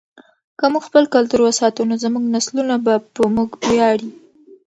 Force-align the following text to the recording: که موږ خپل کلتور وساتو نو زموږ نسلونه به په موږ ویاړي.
که 0.57 0.65
موږ 0.71 0.83
خپل 0.89 1.03
کلتور 1.13 1.41
وساتو 1.43 1.81
نو 1.89 1.95
زموږ 2.03 2.23
نسلونه 2.35 2.75
به 2.85 2.93
په 3.13 3.23
موږ 3.35 3.49
ویاړي. 3.69 4.09